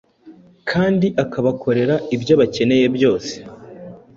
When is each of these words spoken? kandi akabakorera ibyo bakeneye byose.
kandi 0.69 1.07
akabakorera 1.23 1.95
ibyo 2.15 2.33
bakeneye 2.39 2.85
byose. 2.95 3.33